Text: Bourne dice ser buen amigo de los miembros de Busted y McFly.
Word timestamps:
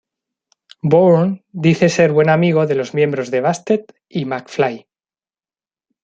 Bourne 0.91 1.35
dice 1.65 1.87
ser 1.95 2.09
buen 2.11 2.29
amigo 2.29 2.65
de 2.65 2.73
los 2.73 2.95
miembros 2.95 3.29
de 3.29 3.39
Busted 3.41 3.81
y 4.09 4.25
McFly. 4.25 4.87